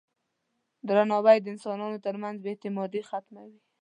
[0.87, 3.57] درناوی د انسانانو ترمنځ بې اعتمادي ختموي.